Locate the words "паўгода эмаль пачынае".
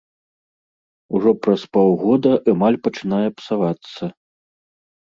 1.77-3.27